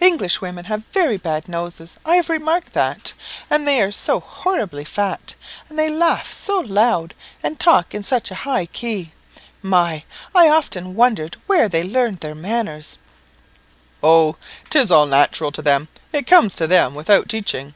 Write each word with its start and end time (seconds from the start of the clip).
"English 0.00 0.40
women 0.40 0.64
have 0.64 0.82
very 0.86 1.16
bad 1.16 1.46
noses 1.48 1.94
I 2.04 2.16
have 2.16 2.28
remarked 2.28 2.72
that; 2.72 3.12
and 3.48 3.64
they 3.64 3.80
are 3.80 3.92
so 3.92 4.18
horribly 4.18 4.84
fat, 4.84 5.36
and 5.68 5.78
they 5.78 5.88
laugh 5.88 6.32
so 6.32 6.58
loud, 6.58 7.14
and 7.44 7.60
talk 7.60 7.94
in 7.94 8.02
such 8.02 8.32
a 8.32 8.42
high 8.42 8.66
key! 8.66 9.12
My! 9.62 10.02
I 10.34 10.48
often 10.48 10.96
wondered 10.96 11.36
where 11.46 11.68
they 11.68 11.84
learned 11.84 12.22
their 12.22 12.34
manners." 12.34 12.98
"Oh! 14.02 14.34
'tis 14.68 14.90
all 14.90 15.06
natural 15.06 15.52
to 15.52 15.62
them 15.62 15.86
it 16.12 16.26
comes 16.26 16.56
to 16.56 16.66
them 16.66 16.92
without 16.96 17.28
teaching." 17.28 17.74